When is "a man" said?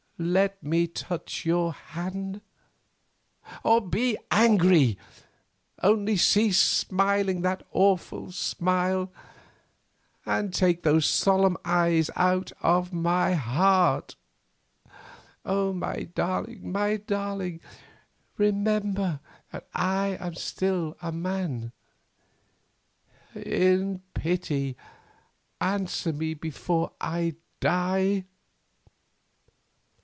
21.01-21.71